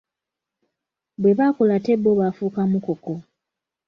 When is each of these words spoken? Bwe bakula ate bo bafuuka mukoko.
Bwe 1.21 1.31
bakula 1.37 1.73
ate 1.77 1.93
bo 2.03 2.11
bafuuka 2.19 2.61
mukoko. 2.71 3.13